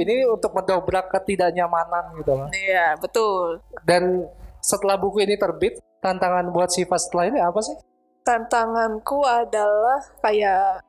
Ini 0.00 0.24
untuk 0.24 0.56
mendobrak 0.56 1.12
ketidaknyamanan 1.12 2.16
gitu 2.16 2.32
loh. 2.32 2.48
iya 2.56 2.96
betul 2.96 3.60
Dan 3.84 4.24
setelah 4.64 4.96
buku 4.96 5.20
ini 5.24 5.36
terbit, 5.36 5.76
tantangan 6.00 6.48
buat 6.48 6.72
Siva 6.72 6.96
setelah 6.96 7.28
ini 7.28 7.40
apa 7.40 7.60
sih? 7.60 7.76
tantanganku 8.20 9.24
adalah 9.24 10.04
kayak 10.20 10.84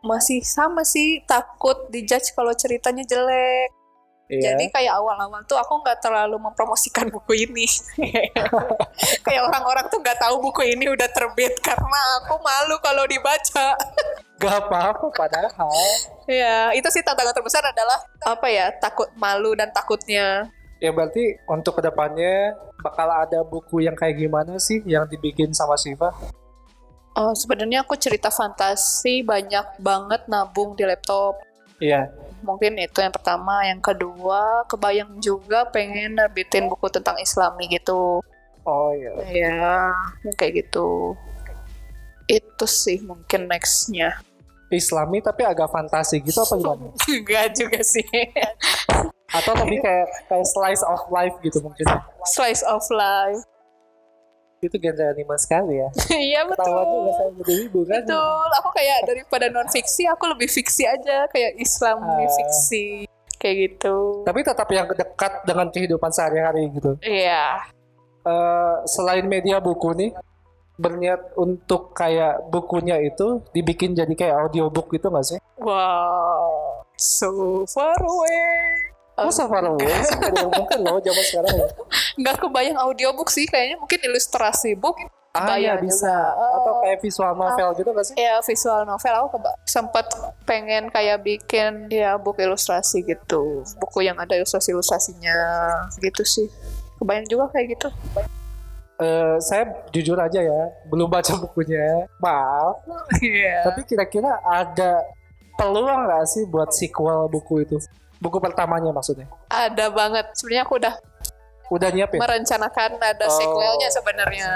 masih 0.00 0.40
sama 0.40 0.80
sih 0.80 1.20
takut 1.28 1.76
dijudge 1.92 2.32
kalau 2.32 2.56
ceritanya 2.56 3.04
jelek 3.04 3.68
Iya. 4.30 4.54
Jadi 4.54 4.70
kayak 4.70 4.94
awal-awal 4.94 5.42
tuh 5.42 5.58
aku 5.58 5.82
nggak 5.82 5.98
terlalu 5.98 6.38
mempromosikan 6.38 7.10
buku 7.10 7.50
ini. 7.50 7.66
kayak 9.26 9.42
orang-orang 9.42 9.90
tuh 9.90 9.98
nggak 9.98 10.22
tahu 10.22 10.38
buku 10.38 10.70
ini 10.70 10.86
udah 10.86 11.10
terbit 11.10 11.58
karena 11.58 12.00
aku 12.22 12.38
malu 12.38 12.78
kalau 12.78 13.02
dibaca. 13.10 13.74
Gak 14.40 14.56
apa-apa 14.56 15.04
padahal. 15.12 15.84
ya 16.24 16.72
itu 16.72 16.88
sih 16.94 17.02
tantangan 17.04 17.34
terbesar 17.34 17.60
adalah 17.60 17.98
apa 18.24 18.46
ya 18.48 18.70
takut 18.78 19.10
malu 19.18 19.52
dan 19.58 19.74
takutnya. 19.74 20.46
Ya 20.78 20.94
berarti 20.94 21.36
untuk 21.50 21.76
ke 21.76 21.90
depannya 21.90 22.56
bakal 22.80 23.10
ada 23.10 23.44
buku 23.44 23.84
yang 23.84 23.98
kayak 23.98 24.16
gimana 24.16 24.56
sih 24.56 24.80
yang 24.86 25.04
dibikin 25.10 25.52
sama 25.52 25.76
Siva? 25.76 26.14
Oh 27.18 27.34
sebenarnya 27.34 27.82
aku 27.82 27.98
cerita 27.98 28.30
fantasi 28.30 29.26
banyak 29.26 29.82
banget 29.82 30.24
nabung 30.30 30.78
di 30.78 30.86
laptop. 30.86 31.36
Iya. 31.82 32.08
Mungkin 32.40 32.80
itu 32.80 32.98
yang 33.00 33.12
pertama, 33.12 33.64
yang 33.64 33.80
kedua 33.80 34.64
kebayang 34.66 35.20
juga 35.20 35.68
pengen 35.68 36.16
nerbitin 36.16 36.66
buku 36.68 36.88
tentang 36.88 37.16
Islami 37.20 37.68
gitu. 37.68 38.24
Oh 38.64 38.90
iya. 38.92 39.12
Ya, 39.28 39.92
kayak 40.36 40.66
gitu. 40.66 41.16
Itu 42.28 42.66
sih 42.68 43.00
mungkin 43.04 43.48
nextnya. 43.48 44.20
Islami 44.70 45.18
tapi 45.18 45.42
agak 45.42 45.66
fantasi 45.74 46.22
gitu 46.22 46.38
apa 46.46 46.54
gimana? 46.54 46.88
Enggak 47.10 47.46
juga 47.58 47.80
sih. 47.82 48.06
Atau 49.30 49.54
lebih 49.58 49.82
kayak 49.82 50.06
kayak 50.30 50.46
slice 50.46 50.82
of 50.86 51.02
life 51.10 51.34
gitu 51.42 51.58
mungkin? 51.58 51.86
Slice 52.30 52.62
of 52.62 52.82
life. 52.94 53.42
Itu 54.60 54.76
genre 54.76 55.04
anime 55.08 55.36
sekali 55.36 55.80
ya. 55.80 55.88
Iya 56.28 56.40
Ketawa 56.44 56.82
juga 56.82 57.00
betul. 57.00 57.12
saya 57.12 57.30
jadi 57.40 57.52
ibu 57.64 57.80
kan. 57.82 57.94
Betul. 58.04 58.48
Aku 58.60 58.68
kayak 58.70 58.98
daripada 59.08 59.44
non 59.48 59.68
fiksi, 59.68 60.02
aku 60.04 60.24
lebih 60.28 60.48
fiksi 60.48 60.84
aja 60.84 61.24
kayak 61.26 61.56
Islam 61.56 61.96
Ah. 62.00 62.28
fiksi 62.28 63.08
kayak 63.36 63.56
gitu. 63.56 64.20
Tapi 64.22 64.40
tetap 64.44 64.68
yang 64.68 64.84
dekat 64.86 65.32
dengan 65.44 65.72
kehidupan 65.72 66.12
sehari-hari 66.12 66.68
gitu. 66.70 66.92
Iya. 67.00 67.64
Eh, 68.20 68.74
selain 68.84 69.24
media 69.24 69.64
buku 69.64 69.96
nih, 69.96 70.12
berniat 70.76 71.36
untuk 71.36 71.92
kayak 71.92 72.48
bukunya 72.48 73.00
itu 73.00 73.40
dibikin 73.52 73.92
jadi 73.92 74.12
kayak 74.12 74.36
audiobook 74.44 74.92
gitu 74.92 75.08
nggak 75.08 75.24
sih? 75.24 75.38
Wow. 75.56 76.84
So 76.96 77.64
far 77.64 77.96
away. 77.96 78.79
Masa 79.26 79.44
far 79.50 79.64
away 79.66 79.90
sih? 80.06 80.16
Tidak 80.16 80.50
mungkin 80.54 80.78
loh 80.80 80.98
zaman 81.02 81.24
sekarang 81.26 81.54
ya. 81.60 81.68
Nggak 82.16 82.36
kebayang 82.40 82.78
audiobook 82.80 83.28
sih, 83.28 83.44
kayaknya 83.44 83.76
mungkin 83.76 83.98
ilustrasi 84.00 84.78
book. 84.78 84.96
Ah 85.30 85.54
ya 85.54 85.78
bisa. 85.78 86.10
juga. 86.10 86.58
Atau 86.58 86.72
kayak 86.82 86.98
visual 87.06 87.32
novel 87.38 87.68
gitu 87.78 87.88
nggak 87.94 88.06
sih? 88.10 88.14
Ya 88.18 88.42
visual 88.42 88.82
novel 88.82 89.14
aku 89.14 89.28
keba- 89.38 89.56
sempat 89.62 90.06
pengen 90.42 90.90
kayak 90.90 91.22
bikin 91.22 91.86
ya 91.86 92.18
buku 92.18 92.42
ilustrasi 92.42 93.06
gitu, 93.06 93.62
buku 93.78 94.02
yang 94.02 94.18
ada 94.18 94.34
ilustrasi-ilustrasinya 94.34 95.38
gitu 96.02 96.26
sih. 96.26 96.50
Kebayang 96.98 97.30
juga 97.30 97.46
kayak 97.54 97.78
gitu. 97.78 97.88
Eh, 99.00 99.36
saya 99.40 99.64
jujur 99.94 100.18
aja 100.18 100.42
ya, 100.44 100.62
belum 100.90 101.08
baca 101.08 101.32
bukunya. 101.38 102.10
Maaf. 102.20 102.84
Iya. 103.22 103.70
Tapi 103.70 103.86
kira-kira 103.86 104.34
ada 104.44 105.06
peluang 105.56 106.04
nggak 106.10 106.24
sih 106.28 106.42
buat 106.50 106.74
sequel 106.74 107.30
buku 107.30 107.64
itu? 107.64 107.78
Buku 108.20 108.36
pertamanya 108.36 108.92
maksudnya. 108.92 109.26
Ada 109.48 109.88
banget. 109.88 110.36
Sebenarnya 110.36 110.62
aku 110.62 110.74
udah 110.76 110.94
Udah 111.70 111.88
nyiapin? 111.88 112.18
merencanakan 112.18 113.00
ada 113.00 113.26
Oh. 113.26 113.32
sequelnya 113.32 113.88
sebenarnya. 113.88 114.50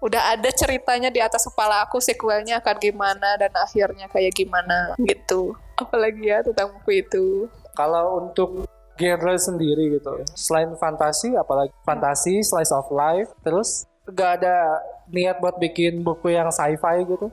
Udah 0.00 0.36
ada 0.36 0.50
ceritanya 0.50 1.08
di 1.08 1.20
atas 1.20 1.44
kepala 1.44 1.80
aku 1.80 1.96
sequelnya 1.96 2.58
akan 2.58 2.76
gimana 2.76 3.38
dan 3.38 3.52
akhirnya 3.54 4.10
kayak 4.10 4.34
gimana 4.34 4.92
gitu. 5.00 5.54
Apalagi 5.76 6.24
ya 6.24 6.42
tentang 6.42 6.74
buku 6.74 7.00
itu. 7.00 7.26
Kalau 7.72 8.20
untuk 8.20 8.66
genre 8.94 9.34
sendiri 9.34 9.94
gitu, 9.94 10.22
selain 10.32 10.70
fantasi, 10.74 11.34
apalagi 11.34 11.72
fantasi, 11.82 12.40
slice 12.40 12.70
of 12.70 12.86
life, 12.90 13.30
terus 13.40 13.84
nggak 14.04 14.30
ada 14.38 14.78
niat 15.06 15.38
buat 15.38 15.56
bikin 15.56 16.00
buku 16.00 16.30
yang 16.30 16.48
sci-fi 16.48 17.02
gitu? 17.02 17.26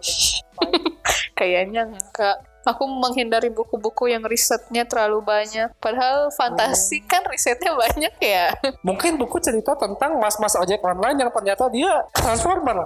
Kayaknya 1.38 1.88
enggak. 1.88 2.38
Aku 2.62 2.86
menghindari 2.86 3.50
buku-buku 3.50 4.14
yang 4.14 4.22
risetnya 4.26 4.86
terlalu 4.86 5.26
banyak. 5.26 5.74
Padahal 5.82 6.30
fantasi 6.30 7.02
kan 7.10 7.26
risetnya 7.26 7.74
banyak 7.84 8.14
ya. 8.22 8.54
Mungkin 8.86 9.18
buku 9.18 9.42
cerita 9.42 9.74
tentang 9.74 10.22
mas-mas 10.22 10.54
ojek 10.54 10.82
online 10.86 11.18
yang 11.26 11.32
ternyata 11.34 11.68
dia 11.74 12.06
transformer. 12.14 12.86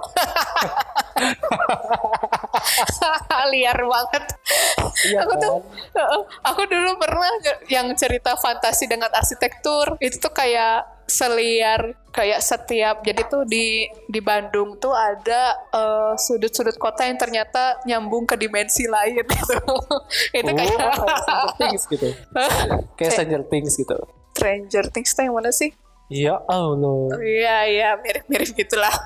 Liar 3.52 3.78
banget. 3.78 4.24
Iya 5.06 5.22
aku 5.22 5.32
tuh, 5.38 5.50
kan? 5.94 6.20
aku 6.50 6.62
dulu 6.66 6.90
pernah 6.98 7.30
yang 7.70 7.92
cerita 7.94 8.34
fantasi 8.34 8.88
dengan 8.88 9.12
arsitektur. 9.12 10.00
Itu 10.00 10.18
tuh 10.18 10.32
kayak 10.32 10.95
seliar 11.06 11.94
kayak 12.10 12.42
setiap 12.42 13.00
jadi 13.06 13.22
tuh 13.30 13.46
di 13.46 13.86
di 14.10 14.18
Bandung 14.18 14.74
tuh 14.82 14.90
ada 14.90 15.54
eh, 15.70 16.12
sudut-sudut 16.18 16.74
kota 16.76 17.06
yang 17.06 17.14
ternyata 17.16 17.78
nyambung 17.86 18.26
ke 18.26 18.34
dimensi 18.34 18.90
lain 18.90 19.22
gitu. 19.22 19.56
itu 20.34 20.50
Oh, 20.50 20.54
kayak 20.58 20.74
Stranger 20.74 21.54
Things 21.56 21.84
gitu. 21.86 22.08
Kayak 22.98 23.12
Stranger 23.14 23.42
Things 23.46 23.72
gitu. 23.78 23.96
Stranger 24.36 24.84
Things 24.90 25.10
tuh 25.14 25.22
yang 25.24 25.34
mana 25.38 25.50
sih? 25.54 25.70
Ya 26.06 26.38
Allah. 26.46 27.18
Iya 27.18 27.56
iya 27.66 27.88
mirip-mirip 27.98 28.54
gitulah. 28.54 28.94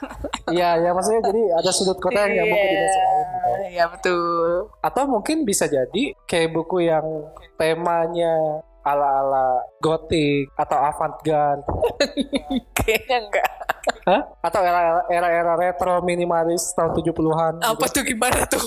Iya, 0.51 0.83
ya 0.83 0.91
maksudnya 0.91 1.23
jadi 1.31 1.43
ada 1.63 1.71
sudut 1.71 2.03
kota 2.03 2.27
yang 2.27 2.43
nyambung 2.43 2.59
ke 2.59 2.69
dimensi 2.75 2.99
lain 2.99 3.27
gitu. 3.31 3.51
Iya 3.71 3.85
betul. 3.87 4.51
Atau 4.83 5.03
mungkin 5.07 5.37
bisa 5.47 5.65
jadi 5.71 6.05
kayak 6.27 6.51
buku 6.51 6.91
yang 6.91 7.07
temanya 7.55 8.35
ala-ala 8.91 9.49
gotik 9.79 10.51
atau 10.55 10.79
avant-garde. 10.79 11.65
Kayaknya 12.77 13.17
enggak. 13.23 13.51
Hah? 14.05 14.21
Atau 14.41 14.61
era- 14.61 15.05
era-era 15.07 15.55
retro 15.55 16.01
minimalis 16.01 16.73
tahun 16.73 16.93
70-an. 16.93 17.55
Apa 17.61 17.85
tuh 17.87 18.03
gimana 18.03 18.45
tuh? 18.45 18.61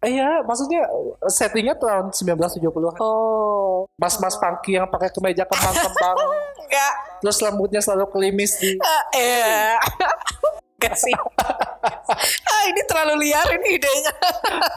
Eh, 0.00 0.10
Iya, 0.14 0.42
maksudnya 0.42 0.82
settingnya 1.24 1.74
tahun 1.74 2.10
1970-an. 2.10 2.98
oh 2.98 3.86
Mas-mas 3.94 4.34
funky 4.34 4.74
yang 4.74 4.86
pakai 4.86 5.10
kemeja 5.10 5.44
kembang-kembang, 5.44 6.16
enggak. 6.62 6.92
terus 7.18 7.38
rambutnya 7.38 7.78
selalu 7.78 8.06
kelimis 8.08 8.56
di 8.56 8.78
Ah, 8.78 9.02
eh. 9.12 9.74
Enggak 10.74 10.94
sih. 10.94 11.14
ah, 12.52 12.62
ini 12.68 12.80
terlalu 12.86 13.28
liar 13.28 13.46
ini 13.54 13.78
idenya. 13.78 14.14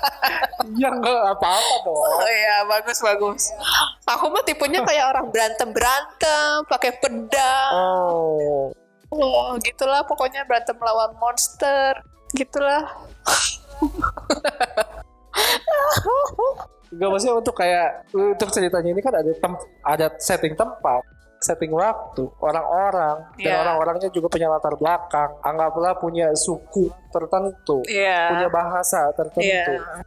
yang 0.82 0.98
enggak 1.02 1.36
apa-apa 1.38 1.76
dong. 1.86 1.98
Oh 1.98 2.28
iya, 2.30 2.64
bagus 2.66 2.98
bagus. 3.02 3.44
Aku 4.06 4.30
mah 4.30 4.44
tipenya 4.46 4.86
kayak 4.86 5.06
orang 5.16 5.28
berantem 5.34 5.70
berantem, 5.74 6.66
pakai 6.70 6.92
pedang. 7.02 7.72
Oh. 7.74 8.72
Oh, 9.12 9.54
gitulah 9.60 10.08
pokoknya 10.08 10.48
berantem 10.48 10.78
lawan 10.80 11.12
monster. 11.20 12.00
Gitulah. 12.32 12.88
Enggak 16.92 17.08
maksudnya 17.08 17.36
untuk 17.40 17.56
kayak 17.56 18.04
untuk 18.12 18.50
ceritanya 18.52 18.90
ini 18.92 19.02
kan 19.04 19.16
ada 19.16 19.32
tem 19.32 19.54
ada 19.84 20.08
setting 20.20 20.56
tempat, 20.60 21.04
setting 21.42 21.74
waktu, 21.74 22.30
orang-orang 22.38 23.34
dan 23.34 23.50
Iya. 23.50 23.62
orang-orangnya 23.66 24.14
juga 24.14 24.30
punya 24.30 24.46
latar 24.46 24.78
belakang. 24.78 25.42
Anggaplah 25.42 25.98
punya 25.98 26.30
suku 26.38 26.94
tertentu, 27.10 27.82
Iya. 27.90 28.30
punya 28.30 28.48
bahasa 28.54 29.10
tertentu, 29.18 29.74
Iya. 29.74 30.06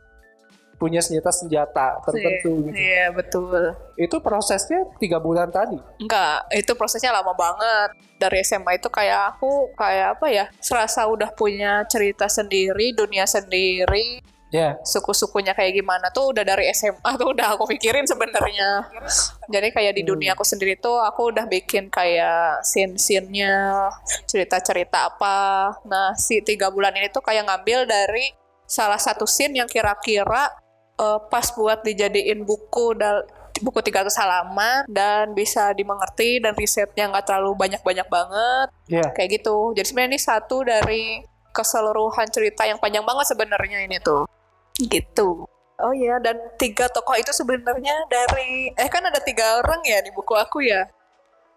punya 0.78 1.02
senjata 1.02 1.34
senjata 1.34 1.98
tertentu. 2.06 2.70
gitu. 2.70 2.76
Iya, 2.78 3.10
betul. 3.10 3.74
Itu 3.98 4.22
prosesnya 4.22 4.86
tiga 5.02 5.18
bulan 5.18 5.50
tadi. 5.50 5.74
Enggak, 5.98 6.46
itu 6.54 6.72
prosesnya 6.78 7.10
lama 7.10 7.34
banget. 7.34 7.98
Dari 8.14 8.38
SMA 8.46 8.78
itu 8.78 8.86
kayak 8.86 9.34
aku 9.34 9.74
kayak 9.74 10.18
apa 10.18 10.26
ya? 10.30 10.44
Serasa 10.62 11.06
udah 11.10 11.34
punya 11.34 11.82
cerita 11.90 12.30
sendiri, 12.30 12.94
dunia 12.94 13.26
sendiri. 13.26 14.22
Ya. 14.54 14.78
suku-sukunya 14.86 15.50
kayak 15.50 15.74
gimana 15.74 16.14
tuh 16.14 16.30
udah 16.30 16.46
dari 16.46 16.70
SMA 16.70 17.10
tuh 17.18 17.34
udah 17.34 17.58
aku 17.58 17.66
pikirin 17.74 18.06
sebenarnya. 18.06 18.86
Jadi 19.50 19.74
kayak 19.74 19.98
di 19.98 20.06
dunia 20.06 20.38
aku 20.38 20.46
sendiri 20.46 20.78
tuh 20.78 20.94
aku 21.02 21.34
udah 21.34 21.42
bikin 21.50 21.90
kayak 21.90 22.62
scene-scene-nya, 22.62 23.90
cerita-cerita 24.30 25.10
apa. 25.10 25.74
Nah 25.90 26.14
si 26.14 26.38
tiga 26.38 26.70
bulan 26.70 26.94
ini 26.94 27.10
tuh 27.10 27.18
kayak 27.18 27.50
ngambil 27.50 27.82
dari 27.84 28.30
salah 28.62 28.96
satu 28.96 29.26
scene 29.26 29.58
yang 29.58 29.66
kira-kira 29.66 30.54
eh, 30.96 31.18
pas 31.26 31.50
buat 31.52 31.82
dijadiin 31.82 32.46
buku 32.46 32.94
dal 32.94 33.26
buku 33.58 33.78
300 33.82 34.10
halaman 34.18 34.82
dan 34.90 35.30
bisa 35.30 35.70
dimengerti 35.74 36.42
dan 36.42 36.58
risetnya 36.58 37.06
nggak 37.06 37.22
terlalu 37.22 37.54
banyak-banyak 37.54 38.06
banget 38.10 38.66
Ya. 38.86 39.06
kayak 39.14 39.42
gitu. 39.42 39.74
Jadi 39.74 39.86
sebenarnya 39.90 40.10
ini 40.14 40.20
satu 40.20 40.56
dari 40.62 41.02
keseluruhan 41.54 42.26
cerita 42.34 42.66
yang 42.66 42.82
panjang 42.82 43.06
banget 43.06 43.30
sebenarnya 43.30 43.86
ini 43.86 44.02
tuh. 44.02 44.26
Gitu. 44.78 45.46
Oh 45.74 45.92
iya, 45.94 46.22
dan 46.22 46.38
tiga 46.54 46.86
tokoh 46.86 47.18
itu 47.18 47.34
sebenarnya 47.34 48.06
dari 48.06 48.70
eh 48.78 48.88
kan 48.90 49.02
ada 49.02 49.18
tiga 49.18 49.58
orang 49.58 49.82
ya 49.82 49.98
di 50.06 50.14
buku 50.14 50.34
aku 50.38 50.62
ya. 50.62 50.86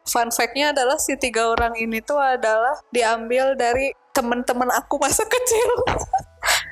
Fun 0.07 0.33
fact-nya 0.33 0.73
adalah 0.73 0.97
si 0.97 1.13
tiga 1.19 1.53
orang 1.53 1.77
ini 1.77 2.01
tuh 2.01 2.17
adalah 2.17 2.79
diambil 2.89 3.53
dari 3.53 3.93
teman-teman 4.15 4.73
aku 4.73 4.97
masa 4.97 5.21
kecil. 5.33 5.69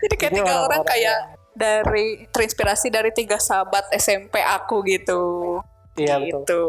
Jadi 0.05 0.15
kayak 0.17 0.33
tiga 0.41 0.55
orang 0.65 0.81
kayak 0.81 1.19
dari 1.53 2.25
terinspirasi 2.33 2.89
dari 2.89 3.13
tiga 3.13 3.37
sahabat 3.37 3.93
SMP 3.93 4.41
aku 4.41 4.81
gitu. 4.89 5.21
Iya 6.01 6.17
betul. 6.17 6.41
gitu. 6.41 6.63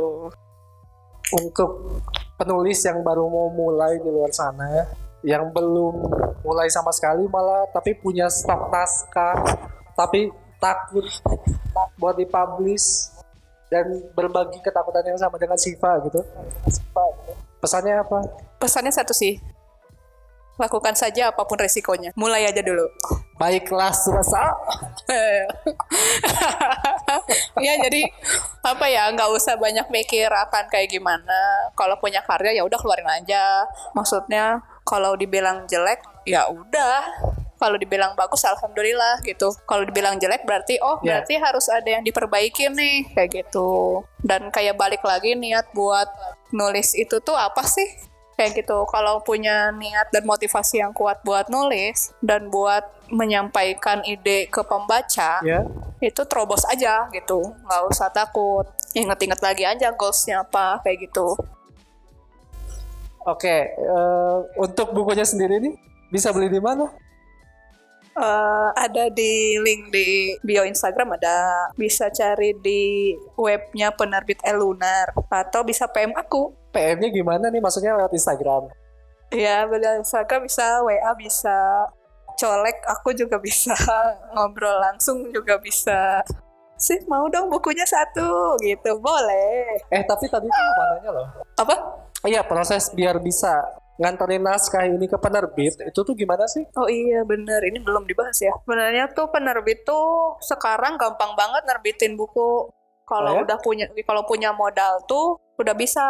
Untuk 1.41 1.71
penulis 2.37 2.79
yang 2.85 3.01
baru 3.01 3.27
mau 3.27 3.49
mulai 3.51 3.99
di 3.99 4.07
luar 4.13 4.31
sana, 4.31 4.87
yang 5.25 5.49
belum 5.53 6.13
mulai 6.45 6.69
sama 6.69 6.93
sekali 6.93 7.25
malah 7.31 7.69
tapi 7.73 7.97
punya 7.97 8.29
stok 8.29 8.69
naskah, 8.69 9.37
tapi 9.97 10.29
takut 10.61 11.07
buat 11.97 12.17
dipublish 12.17 13.17
dan 13.67 13.87
berbagi 14.15 14.63
ketakutan 14.63 15.05
yang 15.05 15.19
sama 15.19 15.37
dengan 15.37 15.59
Siva 15.59 15.99
gitu. 16.07 16.23
Pesannya 17.59 18.05
apa? 18.05 18.23
Pesannya 18.63 18.95
satu 18.95 19.11
sih. 19.11 19.43
Lakukan 20.57 20.97
saja 20.97 21.29
apa 21.29 21.45
pun 21.45 21.61
resikonya. 21.61 22.17
Mulai 22.17 22.49
aja 22.49 22.65
dulu. 22.65 22.89
Baiklah, 23.37 23.93
Surasa. 23.93 24.57
ya 27.61 27.77
jadi 27.85 28.09
apa 28.65 28.89
ya 28.89 29.13
nggak 29.13 29.31
usah 29.37 29.61
banyak 29.61 29.85
mikir 29.93 30.33
akan 30.33 30.65
kayak 30.73 30.89
gimana. 30.89 31.69
Kalau 31.77 32.01
punya 32.01 32.25
karya 32.25 32.57
ya 32.57 32.63
udah 32.65 32.79
keluarin 32.81 33.05
aja. 33.05 33.69
Maksudnya 33.93 34.65
kalau 34.87 35.13
dibilang 35.13 35.67
jelek 35.67 35.99
ya 36.23 36.47
udah. 36.47 37.03
Kalau 37.57 37.75
dibilang 37.75 38.13
bagus 38.13 38.45
alhamdulillah 38.45 39.25
gitu. 39.25 39.49
Kalau 39.65 39.81
dibilang 39.83 40.21
jelek 40.21 40.45
berarti 40.45 40.77
oh 40.79 41.01
Ya. 41.01 41.19
berarti 41.19 41.35
harus 41.37 41.67
ada 41.67 41.89
yang 41.89 42.05
diperbaiki 42.05 42.69
nih 42.69 43.09
kayak 43.11 43.31
gitu. 43.33 44.05
Dan 44.21 44.53
kayak 44.53 44.77
balik 44.77 45.01
lagi 45.01 45.33
niat 45.33 45.65
buat 45.73 46.05
nulis 46.51 46.93
itu 46.93 47.19
tuh 47.19 47.35
apa 47.35 47.65
sih? 47.65 47.89
kayak 48.37 48.53
gitu 48.53 48.85
kalau 48.85 49.25
punya 49.25 49.73
niat 49.73 50.13
dan 50.13 50.29
motivasi 50.29 50.85
yang 50.85 50.93
kuat 50.93 51.25
buat 51.25 51.49
nulis 51.49 52.13
dan 52.21 52.53
buat 52.53 52.85
menyampaikan 53.09 54.05
ide 54.05 54.45
ke 54.47 54.61
pembaca 54.61 55.41
Ya. 55.41 55.65
itu 56.05 56.21
terobos 56.29 56.61
aja 56.69 57.09
gitu 57.11 57.41
nggak 57.65 57.83
usah 57.89 58.13
takut 58.13 58.69
inget-inget 58.93 59.41
lagi 59.41 59.65
aja 59.65 59.89
goalsnya 59.91 60.45
apa 60.45 60.85
kayak 60.85 61.09
gitu 61.09 61.33
Oke, 63.27 63.75
eh, 63.75 64.39
untuk 64.55 64.95
bukunya 64.95 65.27
sendiri 65.27 65.59
nih 65.59 65.75
bisa 66.15 66.31
beli 66.31 66.47
di 66.47 66.63
mana? 66.63 66.87
Eh, 68.17 68.69
ada 68.73 69.13
di 69.13 69.61
link 69.61 69.93
di 69.93 70.33
bio 70.41 70.65
Instagram 70.65 71.21
ada 71.21 71.69
bisa 71.77 72.09
cari 72.09 72.57
di 72.63 73.13
webnya 73.37 73.93
penerbit 73.93 74.41
Elunar 74.41 75.13
atau 75.29 75.61
bisa 75.67 75.85
PM 75.91 76.17
aku 76.17 76.55
PM-nya 76.73 77.09
gimana 77.13 77.51
nih? 77.53 77.61
Maksudnya 77.61 77.99
lewat 77.99 78.13
Instagram. 78.15 78.71
ya 79.35 79.67
beli 79.67 79.83
Instagram 80.01 80.47
bisa 80.47 80.87
WA 80.87 81.13
bisa 81.19 81.91
colek 82.39 82.79
aku 82.87 83.11
juga 83.11 83.43
bisa 83.43 83.75
ngobrol 84.37 84.79
langsung 84.79 85.27
juga 85.35 85.59
bisa 85.59 86.23
sih 86.77 87.01
mau 87.09 87.25
dong 87.33 87.49
bukunya 87.49 87.89
satu 87.89 88.55
gitu 88.61 89.01
boleh 89.01 89.81
Eh 89.89 90.05
tapi 90.05 90.29
tadi 90.29 90.45
tuh 90.45 90.65
mananya 90.77 91.11
loh. 91.11 91.27
apa 91.57 91.75
Iya 92.27 92.43
proses 92.43 92.91
biar 92.91 93.23
bisa 93.23 93.63
nganterin 93.97 94.45
naskah 94.45 94.85
ini 94.85 95.09
ke 95.09 95.17
penerbit 95.17 95.81
itu 95.81 96.01
tuh 96.05 96.13
gimana 96.13 96.45
sih? 96.45 96.67
Oh 96.77 96.91
iya 96.91 97.25
bener, 97.25 97.65
ini 97.65 97.81
belum 97.81 98.05
dibahas 98.05 98.37
ya. 98.37 98.53
Sebenarnya 98.67 99.09
tuh 99.17 99.33
penerbit 99.33 99.89
tuh 99.89 100.37
sekarang 100.45 101.01
gampang 101.01 101.33
banget 101.33 101.65
nerbitin 101.65 102.19
buku. 102.19 102.69
Kalau 103.07 103.31
Oh 103.31 103.37
ya? 103.39 103.43
udah 103.47 103.59
punya, 103.63 103.87
kalau 104.03 104.27
punya 104.27 104.51
modal 104.51 104.99
tuh 105.07 105.39
udah 105.63 105.73
bisa 105.79 106.03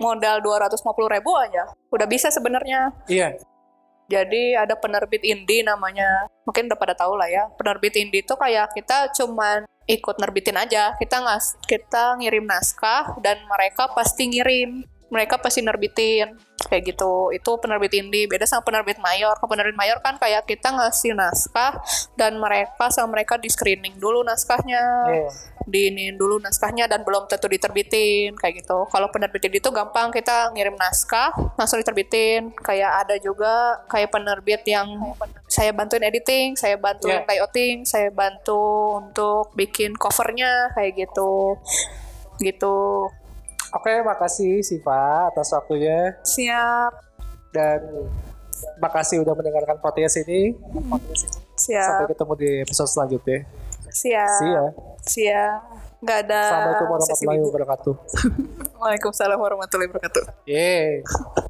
modal 0.00 0.40
250 0.40 0.80
ribu 1.12 1.30
aja. 1.36 1.68
Udah 1.92 2.08
bisa 2.08 2.32
sebenarnya. 2.32 2.88
Iya. 3.04 3.36
Jadi 4.08 4.56
ada 4.56 4.72
penerbit 4.74 5.22
indie 5.22 5.60
namanya. 5.60 6.26
Mungkin 6.48 6.72
udah 6.72 6.80
pada 6.80 6.96
tahu 6.96 7.20
lah 7.20 7.28
ya. 7.28 7.52
Penerbit 7.54 8.00
indie 8.00 8.24
tuh 8.24 8.40
kayak 8.40 8.72
kita 8.72 9.12
cuman 9.12 9.68
ikut 9.86 10.16
nerbitin 10.18 10.56
aja. 10.58 10.96
Kita 10.96 11.20
ngas, 11.20 11.60
kita 11.68 12.16
ngirim 12.18 12.48
naskah 12.48 13.16
dan 13.20 13.40
mereka 13.46 13.92
pasti 13.92 14.32
ngirim. 14.32 14.84
Mereka 15.12 15.36
pasti 15.44 15.60
nerbitin 15.60 16.32
kayak 16.64 16.96
gitu. 16.96 17.28
Itu 17.36 17.60
penerbit 17.60 17.92
indie. 17.92 18.24
Beda 18.24 18.48
sama 18.48 18.64
penerbit 18.64 18.96
mayor. 18.96 19.36
Kalau 19.36 19.50
penerbit 19.52 19.76
mayor 19.76 20.00
kan 20.00 20.16
kayak 20.16 20.48
kita 20.48 20.72
ngasih 20.72 21.12
naskah 21.12 21.76
dan 22.16 22.40
mereka 22.40 22.88
sama 22.88 23.20
mereka 23.20 23.36
di 23.36 23.52
screening 23.52 24.00
dulu 24.00 24.24
naskahnya 24.24 24.82
Iya. 25.12 25.28
diinin 25.62 26.18
dulu 26.18 26.42
naskahnya 26.42 26.90
dan 26.90 27.06
belum 27.06 27.30
tentu 27.30 27.46
diterbitin 27.46 28.34
kayak 28.34 28.64
gitu. 28.66 28.88
Kalau 28.90 29.12
penerbitin 29.12 29.52
itu 29.52 29.68
gampang 29.70 30.10
kita 30.10 30.50
ngirim 30.56 30.74
naskah 30.74 31.30
langsung 31.54 31.78
diterbitin. 31.78 32.50
Kayak 32.58 33.06
ada 33.06 33.14
juga 33.20 33.84
kayak 33.86 34.10
penerbit 34.10 34.64
yang 34.66 35.14
saya 35.46 35.70
bantuin 35.70 36.02
editing, 36.02 36.56
saya 36.56 36.74
bantuin 36.80 37.22
Yeah. 37.22 37.28
layouting, 37.28 37.84
saya 37.84 38.08
bantu 38.08 38.96
untuk 38.98 39.52
bikin 39.52 39.92
covernya 39.94 40.72
kayak 40.72 41.04
gitu. 41.06 41.60
Gitu. 42.40 42.74
Oke, 43.72 44.04
makasih 44.04 44.60
Siva 44.60 45.32
atas 45.32 45.48
waktunya 45.56 46.12
Siap. 46.20 46.92
dan 47.56 47.80
makasih 48.76 49.24
udah 49.24 49.32
mendengarkan 49.32 49.80
podcast 49.80 50.20
ini. 50.20 50.52
Siap. 51.56 52.04
Sampai 52.04 52.12
ketemu 52.12 52.32
di 52.36 52.50
episode 52.68 52.90
selanjutnya. 52.92 53.48
Siap. 53.88 54.40
Ya. 54.44 54.64
Siap. 55.00 55.60
Nggak 56.02 56.18
ada 56.26 56.40
Assalamualaikum 56.42 56.88
warahmatullahi 56.90 57.40
wabarakatuh. 57.48 57.94
Waalaikumsalam 58.82 59.38
warahmatullahi 59.40 59.88
wabarakatuh. 59.88 60.24
Yeay. 60.44 61.48